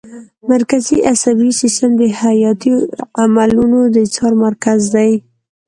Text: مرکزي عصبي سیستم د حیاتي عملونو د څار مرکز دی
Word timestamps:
مرکزي 0.51 0.97
عصبي 1.11 1.49
سیستم 1.61 1.91
د 1.97 2.03
حیاتي 2.21 2.73
عملونو 3.23 3.79
د 3.95 3.97
څار 4.15 4.33
مرکز 4.45 4.79
دی 4.95 5.11